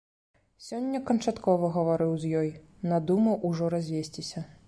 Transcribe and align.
Сёння 0.67 1.01
канчаткова 1.09 1.69
гаварыў 1.75 2.11
з 2.25 2.33
ёй, 2.41 2.49
надумаў 2.93 3.35
ужо 3.51 3.71
развесціся. 3.77 4.45